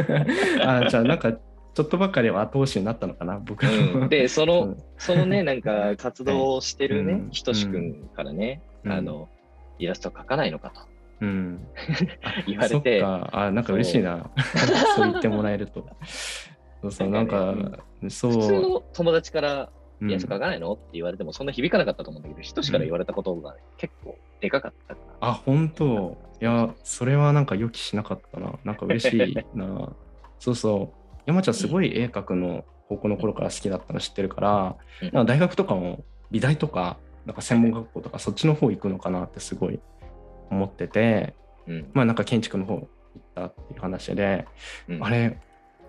[0.62, 3.62] あじゃあなんかちょっとばかりは後押しになったのかな僕。
[3.64, 4.76] の、うん、で、その、うん。
[4.98, 8.92] そのね、なんか活動をしてるねうん、ひとしくんからね、うん。
[8.92, 9.28] あの、
[9.78, 10.80] イラスト描かないのかと
[11.20, 11.66] うん、
[12.46, 13.30] 言われて、そっか。
[13.32, 14.30] あなんか嬉しいな。
[14.94, 15.06] そう。
[15.10, 15.86] 言ってもらえると。
[16.82, 17.54] そうそうなんか
[18.08, 18.32] そう。
[18.32, 20.10] 普通の友達から、うん。
[20.10, 20.72] イラスト描かないの？
[20.72, 25.28] って言われても、そんな響かなかったと思うんだけど、ひとしから言われたことが結構でかかったから。
[25.28, 26.18] あ本当。
[26.38, 28.58] いやそれはなんか予期しなかったな。
[28.62, 29.92] なんか嬉しいな。
[30.38, 31.18] そうそう。
[31.24, 35.10] 山ちゃんすごい絵描くの高校の頃から好きだったの知ってるから、うん。
[35.12, 39.80] なんか大学とかも美大とかなんか専門学校とかそっちの方行くのかなってすごい
[40.50, 41.34] 思ってて
[41.66, 41.90] うん。
[41.92, 42.88] まあなんか建築の方行っ
[43.34, 44.46] たっていう話で、
[44.88, 45.38] うんあれ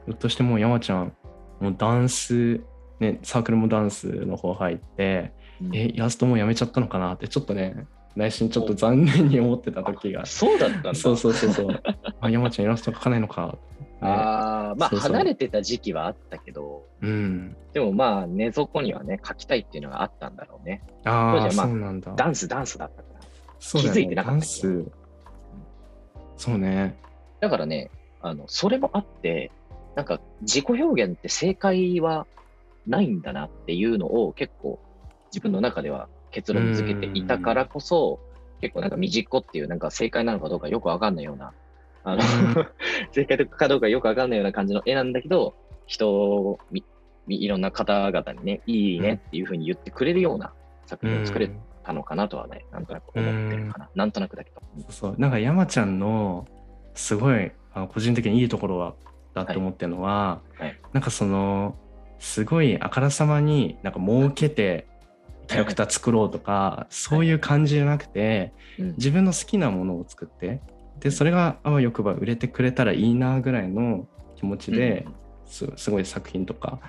[0.05, 1.13] ひょっとしてもう山ちゃん
[1.59, 2.61] もうダンス
[2.99, 10.95] ねサークルもダンスの方入ってうんえイラストもうやめちゃったのかなってちょっとね内心ちょっと残念に思ってた時がそうだったんだ。
[10.95, 11.83] そうそうそうそう
[12.19, 20.81] あ山ちゃんイラスト描かないのか、ね、ああ、まあ離れてた時期はあったけど、うんでもまあ根底にはね、書きたいっていうのがあったんだろうね。
[21.05, 22.13] ああ、まあそうなんだ。
[22.15, 23.03] ダンス、ダンスだった
[23.59, 24.45] 気づいてなかった。
[26.37, 26.97] そうね。
[27.39, 27.89] だからね、
[28.21, 29.51] あの、それもあって、
[29.95, 32.27] なんか自己表現って正解は
[32.85, 34.79] ないんだなっていうのを結構
[35.31, 38.19] 自分の中では結論付けていたからこそ、
[38.61, 41.53] 結構なんか未実行っていうなんか正解なのかどうかよくわかんないような、
[42.03, 42.21] あの、
[43.11, 46.83] 正解かどうかよくわかんないような感じの絵なんだけど、人をみ
[47.27, 50.53] みいろんな方々にね、いいねっていうふうに言ってくれるような
[50.85, 53.89] 作品を作れうんたのかなとはね、なんとなく思ってるかな。
[53.95, 54.61] なんとなくだけど。
[54.81, 55.15] そうそう。
[55.17, 56.45] なんか山ちゃんの
[56.93, 58.95] すごいあの個人的にいいところは
[59.33, 60.67] だって思ってるのは、はい。
[60.67, 60.79] はい。
[60.91, 61.77] なんかその
[62.19, 64.87] すごいあからさまになんか儲けて
[65.47, 68.91] キャラクター作ろうとか、そういう感じじゃなくて、うん。
[68.97, 70.61] 自分の好きなものを作って
[70.99, 75.07] でそれがあわよくば売れてくれたらいいなぐらいの気持ちで、
[75.45, 76.81] すすごい作品とか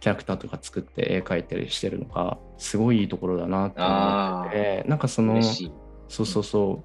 [0.00, 5.42] キャラクターとか作って絵描いたりしてるのがすごいいいところだなって思っててなんかその。
[6.08, 6.84] そうそうそ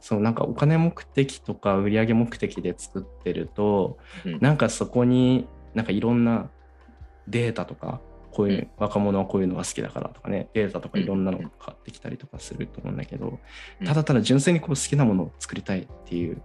[0.00, 4.38] そうなんかお金目的とか売上目的で作ってると、うん。
[4.40, 6.50] なんかそこになんかいろんな
[7.28, 8.00] データとか
[8.32, 8.68] こういう、うん。
[8.78, 13.38] 若者はこういうのが好きだからとかねデータとかいろんなのが買ってきたりとかすると思うんだけど、
[13.80, 13.86] うん。
[13.86, 16.42] ただただ純粋にこう好きなものを作りたいっていう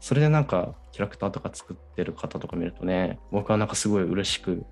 [0.00, 4.64] それでなんかキャラクターとか作ってる方とか見るとね僕はなんかすごい嬉しく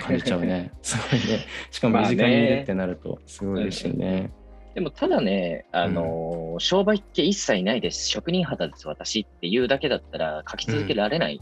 [0.00, 0.70] 感じちゃうね。
[0.82, 1.44] すごいね。
[1.70, 4.30] しかも身近にいるってなるとすごい嬉しいね。
[4.74, 11.40] でもただね、あのー商売っ気一切ないです、職人肌です、私っていうだけだったら書き続けられない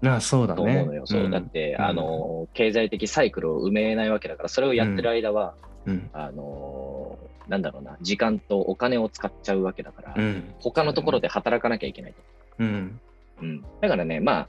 [0.00, 0.56] まあそうだね。
[0.56, 1.06] と思うのよ。
[1.06, 1.84] そうだって、うん。
[1.84, 5.54] あのー経済的サイクルを埋めないわけだから、それをやってる間は、
[5.86, 6.10] うん。
[6.12, 10.54] あのーなんだろうな、時間とお金を使っちゃうわけだから、うん。
[10.60, 12.18] 他のところで働かなきゃいけないと。
[12.58, 13.00] うん。
[13.42, 14.48] うん、だからね、まあ、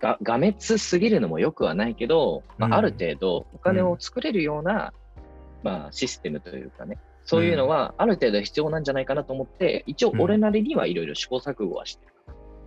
[0.00, 2.74] ががめつすぎるのもよくはないけど、まあ、うん。
[2.74, 4.92] ある程度お金を作れるような、
[5.62, 12.12] まあ、システムというかね、そういうのはある程度必要なんじゃないかなと思って、一応俺なりにはいろいろ試行錯誤はしてる。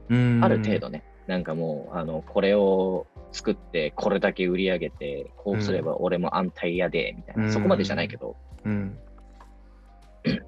[0.10, 0.44] うん。
[0.44, 7.52] ある程度ね、なんかもう、あの、これを作って、これだけ売り上げて、こうすれば俺も安泰やで、みたいな、うん。
[7.52, 8.98] そこまでじゃないけど、うん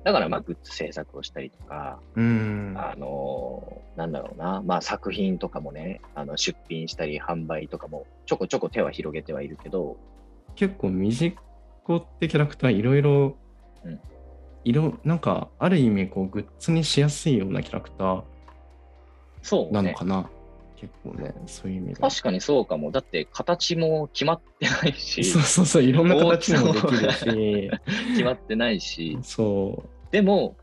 [0.04, 2.74] だからまあ、グッズ制作をしたりとか、うん。
[2.78, 9.98] あのーなんだろうな、まあ作品とかもね、あの出品したり販売とかもちょこちょこ手は広げてはいるけど、
[10.56, 11.34] 結構みじっ
[11.84, 13.38] こってキャラクターいろいろ
[13.84, 14.00] うん。
[14.64, 18.24] いろなんかある意味こうグッズにしやすいようなキャラクター
[19.42, 19.72] そうね。
[19.72, 20.30] なのかな、
[20.82, 22.02] 結構ねそういう意味で。
[22.02, 22.90] 確かにそうかも。
[22.90, 27.72] だって形も決まってないし、そうそうそういろんな形にもできるし。
[28.14, 30.56] 決まってないし、そでも、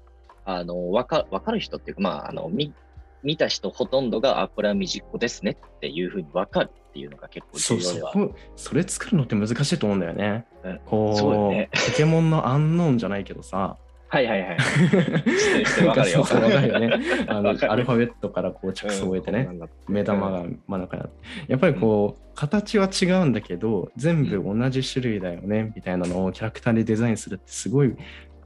[0.45, 2.75] あの、わかわかる人っていうか、まあ、あの、見
[3.23, 7.81] 見た人ほとんどが、あ、これはみじっこですねっていうふうにわかるっていうのが結構うそう。
[7.81, 8.13] そ重要では。
[8.13, 10.81] こそれ作るのって難しいと思うんだよね、うん。
[10.85, 11.71] こうそうよね。
[11.73, 13.77] ポケモンのアンノーンじゃないけどさ
[14.11, 14.57] はいはいはい。
[15.87, 16.21] わかるよ。
[16.21, 17.01] わかるよね。
[17.29, 19.68] あのアルファベットからこう着想を置いてね、うん。
[19.87, 21.53] 目玉が真ん中にあって。
[21.53, 27.97] やっぱりこう、形は違うんだけど全部同じ種類だよねみたいなのをキャラクターでデザインするってすごい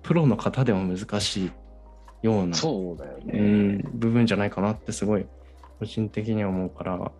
[0.03, 1.51] プロの方でも難しい
[2.23, 3.39] ようなそうだよね。
[3.39, 5.27] うん部分じゃないかなってすごい
[5.79, 7.13] 個人的には思うから。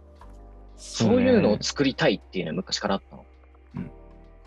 [0.79, 3.25] そういうのをね作りたいっていうのは昔からあったの？
[3.77, 3.91] うん。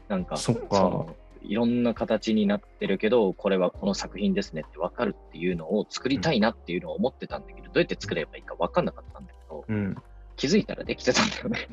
[0.10, 0.79] なんか、そっか。
[0.79, 1.15] の
[1.47, 9.95] いろんな形になってるけど、これはこの作品ですねって分かるっていうのを作りたいなっていうのを思ってたんだけど、どうやって作ればいいか分かんなかったんだけど、うん、
[10.36, 11.67] 気づいたらできてたんだよね。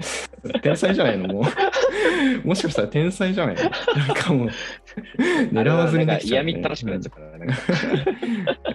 [0.63, 1.29] 天才じゃないの？
[1.29, 1.43] もう。
[2.47, 3.63] もしかしたら天才じゃないの？
[3.63, 4.49] なんかもう。
[5.53, 7.55] 狙わずになんかできちゃう、ね、嫌みったらしくなっちゃうから、なんか。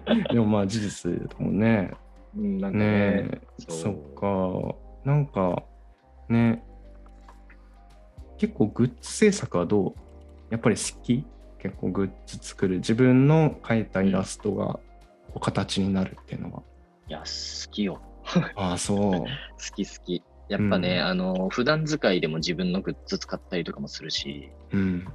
[0.07, 0.23] うん。
[0.23, 1.91] でもまあ事実だもんね。
[2.36, 2.86] うん、なんかね。
[2.86, 3.41] ねえ。
[3.67, 3.77] そう。
[3.77, 4.73] そっ
[5.05, 5.10] か。
[5.10, 5.63] なんか
[6.29, 6.63] ね。
[8.38, 9.93] 結構グッズ制作はどう？
[10.49, 11.25] やっぱり好き？
[11.60, 12.77] 結構グッズ作る。
[12.77, 14.81] 自分の描いたイラストがこ
[15.36, 16.63] う形になるっていうのは、
[17.07, 18.01] いや、好きよ。
[18.55, 18.99] ああそう。
[19.19, 19.25] 好
[19.75, 20.23] き好き。
[20.49, 21.05] やっぱね、うん。
[21.05, 25.07] あの、普段使いでも自分のグッズ使ったりとかもするし、うん。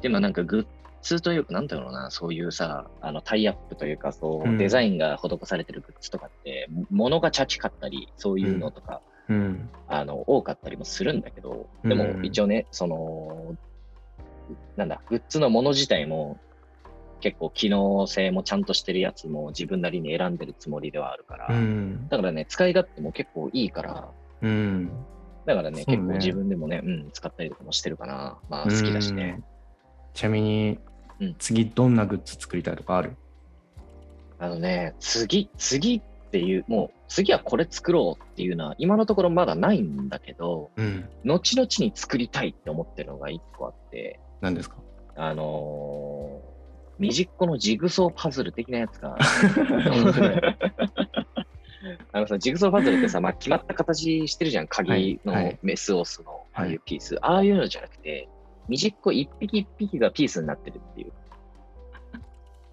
[0.00, 0.66] でもなんかグッ
[1.02, 4.58] ズというか、なんだろうな、そういうさ、あのタイアップというか、そう、うん。
[4.58, 9.68] デザインが施されてるグッズとかって、も物がチャチかったり、そういうのとか、うん。
[9.88, 13.56] あの多かったりもするんだけど、でもうん一応ね、その、
[14.76, 16.38] なんだ、グッズのもの自体も
[17.20, 22.08] 結構機能性もちゃんとしてるやつも自分なりに選んでるつもりではあるから、うん。
[22.08, 24.08] だからね、使い勝手も結構いいから、
[24.42, 24.90] うん。
[25.46, 28.38] だからね、ね結構自分でもね、うん、使ったりとかもしてるかな。
[28.48, 29.34] まあ好きだしね。
[29.38, 29.44] うん。
[30.14, 30.78] ちなみに
[31.20, 33.16] うん、次どんなグッズ作りたいとかある？
[34.38, 41.08] あのね、次、次っていう、もう次はこれ作ろうっていうのは今のところまだないんだけど、うん。
[41.24, 44.76] 後々に作りたいって思ってるのが一個あって、何ですか？
[45.16, 49.16] あのー、ミジッコのジグソーパズル的なやつが、
[49.90, 50.40] 面白い
[52.12, 54.68] あのさ、ジグソーパズルってさ、まあ、決まった形してるじゃん。
[54.68, 57.18] 鍵はいはのいメスオスのああはいいうピース。
[57.22, 58.28] ああいうのじゃなくて、
[58.68, 61.12] ミジッコ一匹一匹がピースになってるっていう。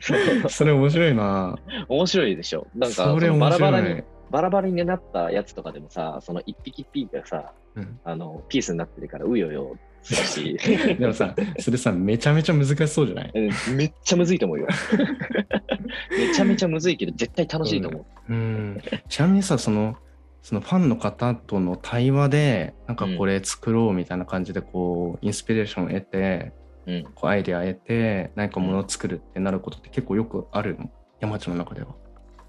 [0.49, 1.57] それ面白いな。
[1.87, 2.67] 面白いでしょ。
[2.75, 4.03] なんか、それバラバラに、。
[4.29, 9.77] バラバラになったやつとかでもさ、その一匹一匹がさ、うんあの、ピースになってるから、うよよ
[10.13, 10.57] し、
[10.99, 13.31] でもさ、それさ、めちゃめちゃ難しそうじゃない？
[13.33, 14.67] うんめっちゃむずいと思うよ。
[16.17, 18.33] めちゃめちゃむずいけど、絶対楽しいと思う。
[18.33, 18.81] うん。
[19.09, 19.95] ちなみにさ、その、
[20.41, 26.53] そのファンの方との対話で、なんかこれ作ろうみたいな感じで、こう、インスピレーションを得て、
[26.85, 27.03] うん。
[27.15, 30.91] こうアイデア得て、何かものを作るってなることって結構よくあるの？
[31.19, 31.87] 山ちゃんの中では。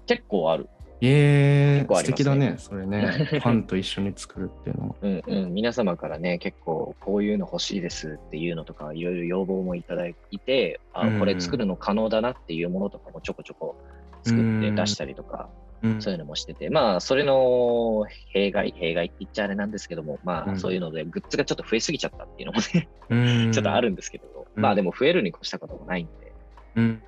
[0.05, 0.69] 結構ある。
[1.01, 2.23] えー、素結構ありますね。
[2.23, 3.01] 敵だね、それね。
[3.29, 4.95] ファンと一緒に作るっていうのは。
[5.01, 11.19] うんうん、皆様からね、結構こういうの欲しいですっていうのとか、いろいろ要望もいただいて、あうん。
[11.19, 13.75] これ作るの可能だなっていうものとかもちょこちょこ
[14.23, 15.49] 作って出したりとか、
[15.83, 16.01] うん。
[16.01, 20.59] そういうのもしてて、まあ、それの弊害、弊害って言っちゃあれなんですけども、まあ、うん。
[20.59, 23.51] そういうので、グッズがちょっと増えすぎちゃったっていうのもね、うん。
[23.53, 24.63] ちょっとあるんですけど、うん。
[24.63, 26.33] まあでも増えるに越したこともないんで、
[26.75, 27.03] うん。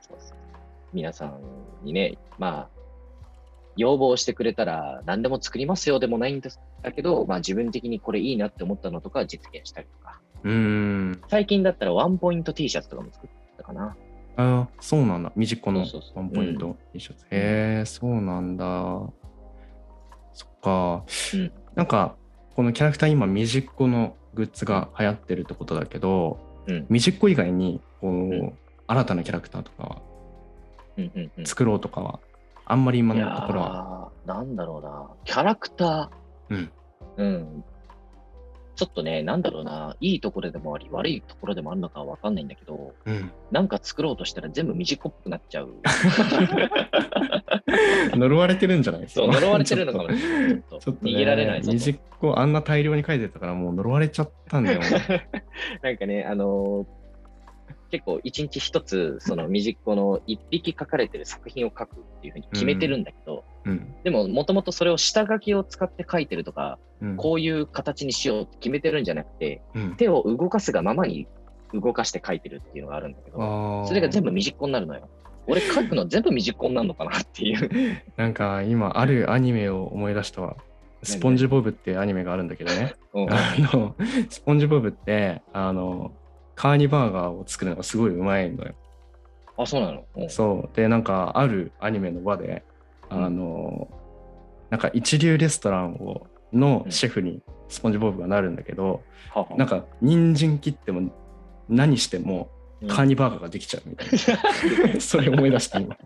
[0.00, 0.38] そうそう。
[0.92, 1.40] 皆さん
[1.82, 2.75] にね、まあ、
[3.76, 10.20] 要望してくれたら何でも作りますよでもないんですだけど、まあ自分的にこれいいなって思ったのとか実現したりとか。
[10.44, 11.20] うん。
[11.28, 13.96] 最近だったらワンポイント T シャツとかも作ったかな。
[14.36, 15.32] あそうなんだ。
[15.34, 15.84] ミジッコの
[16.14, 17.24] ワンポイント T シャツ。
[17.30, 18.64] へえ、そうなんだ。
[20.32, 21.04] そっか。
[21.34, 22.16] うんなんか、
[22.54, 26.86] このキャラクター今、ミジッコのグッズが流行ってるってことだけど、うん。
[26.88, 30.02] ミジッコ以外に、こう、ん新たなキャラクターとかは。
[31.44, 32.20] 作ろうとかは、
[32.66, 34.10] あんまり今のところは。
[34.26, 35.08] ーなんだろうな。
[35.24, 36.54] キャラクター。
[36.54, 36.70] うん。
[37.16, 37.64] うん。
[38.74, 39.96] ちょっとね、なんだろうな。
[40.00, 43.30] いいところでもあり、悪いところでもあるのかわかんないんだけど、うん。
[43.50, 45.70] なんか作ろうとしたら全部ミジッコっぽくなっちゃう。
[48.16, 49.08] 呪われてるんじゃない？
[49.08, 50.50] そう、呪われてるのかもしれない。
[50.50, 54.80] ちょっとちょっとね逃げられないぞとミジッコあんな大量に書いてたからもう呪われちゃったんだよ。
[55.82, 56.86] なんかね、あのー
[57.96, 63.94] 結構一日一つ、そのミジッコの一匹書かれてる作品を書くっていうふうに決めてるんだけど、うん。
[64.04, 67.16] でももともとそれを下書きを使って書いてるとか、うん。
[67.16, 69.96] こういう形にしようって決めてるんじゃなくて、うん。
[69.96, 71.26] 手を動かすがままに
[71.72, 75.08] 動かして書いてるっていうのがあるんだけど、それが全部ミジッコになるのよ。
[75.46, 78.02] 俺書くの全部ミジッコになるのかなっていう。
[78.18, 80.56] なんか今あるアニメを思い出したわ。
[81.02, 82.94] スポンジボブってアニメがあるんだけどね。
[83.14, 83.94] うんあの、
[84.28, 86.12] スポンジボブって、あの、
[86.56, 88.74] カーニバーガーを作るのがすごいうまいのよ。
[89.58, 90.76] あ、そうなの、うんそう。
[90.76, 92.64] で、なんかあるアニメの場で、
[93.08, 93.88] あの、
[94.70, 101.12] なんか一流レストランをのシェフにスポンジボブがなるんだけど、ははなんか人参切っても
[101.68, 104.08] 何してもうんカーニバーガーができちゃうみたい
[104.94, 105.00] な。
[105.00, 105.96] それ思い出した今。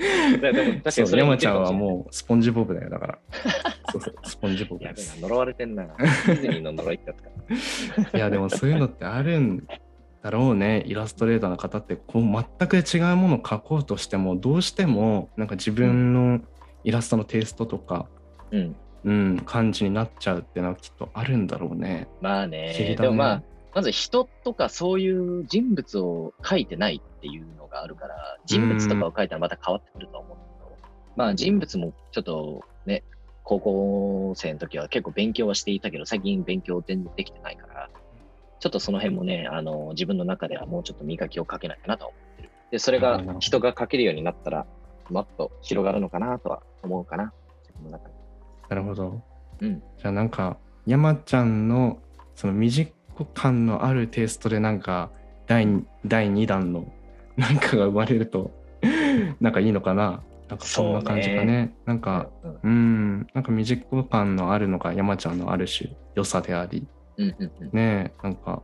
[0.40, 1.74] でも確かに山ちゃんはう。
[1.74, 3.18] もうスポンジボブだよ、だから。
[3.92, 5.20] そうそう、スポンジボブです。
[5.20, 5.84] 呪われてんな。
[6.26, 7.22] ディズニーの呪いってやつ
[8.02, 8.16] か。
[8.16, 9.66] いや、でもそういうのってあるん
[10.22, 10.84] だろうね。
[10.86, 16.40] イラストレーターの方って、こう全く違うものを描こうとしても、どうしてもなんか自分の
[16.84, 18.06] イラストのテイストとか、
[18.50, 18.76] うん。
[19.02, 22.06] うん、感じになっちゃうっていうのはきっとあるんだろうね。
[22.20, 23.42] まあ不思議ね、だねでもまあ、
[23.74, 30.78] まず人とかそういう人物を書いてないっていうのがあるから、人物とかを書いたらまた変わってくるとは思うんだけど、
[31.16, 33.04] まあ人物もちょっとね、
[33.44, 37.90] 高校生の時は結構勉強はしていたけど、最近勉強全然できてないから、
[38.58, 42.50] ちょっとその辺もね、あの、自分の中ではもうちょっと磨きをかけなきゃなとは思ってる。
[42.72, 44.66] で、それが人が書けるようになったら、
[45.08, 47.32] もっと広がるのかなとは思うかな。
[47.62, 48.14] 自分の中で。
[48.68, 49.22] なるほど。
[49.60, 49.82] うん。
[49.98, 51.98] じゃあなんか、山ちゃんの
[52.34, 52.92] そのミジ
[53.24, 55.10] ッコ感のあるテイストでなんか
[55.46, 56.92] 第2第2弾の
[57.36, 58.50] なんかが生まれると
[59.40, 60.22] なんかいいのかな？
[60.48, 61.72] なんかそんな感じかね。
[61.86, 67.70] なんか、うんうん、なんかミジッコ感のあるのが山ちゃんのある種良さであり、うんうんうん。
[67.72, 68.62] ねえ、なんか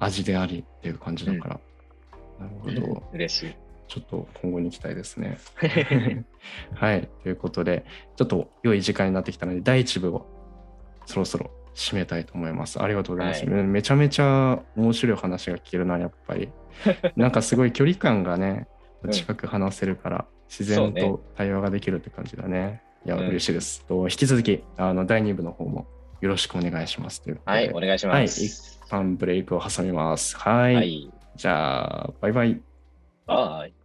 [0.00, 1.60] 味でありっていう感じだから。
[2.40, 3.02] なるほど。
[3.12, 3.54] 嬉しい。
[3.88, 5.38] ちょっと今後に期待ですね。
[6.74, 7.08] はい。
[7.22, 7.84] ということで、
[8.16, 10.26] ちょっと良い時間になってきたので、第1部を
[11.04, 12.82] そろそろ締めたいと思います。
[12.82, 13.46] ありがとうございます。
[13.46, 16.50] はい、めちゃめちゃ面白い話が聞けるな、やっぱり。
[17.16, 18.66] なんかすごい距離感がね、
[19.10, 22.82] 近く話せるから、自然と対話ができるって感じだね。
[23.06, 23.84] いや、嬉しいです。
[23.86, 25.86] と引き続き、あの第2部の方も
[26.20, 28.16] よろしくお願いしますというはい、お願いします。
[28.16, 30.36] はい、一旦ブレイクを挟みます。
[30.36, 30.74] はい。
[30.74, 32.60] はい、じゃあ、バイバイ。
[33.26, 33.77] バイ。